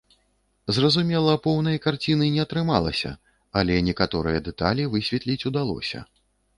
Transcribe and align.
Зразумела, 0.77 1.35
поўнай 1.43 1.77
карціны 1.85 2.31
не 2.37 2.41
атрымалася, 2.47 3.13
але 3.63 3.73
некаторыя 3.93 4.45
дэталі 4.51 4.91
высветліць 4.99 5.43
удалося. 5.53 5.99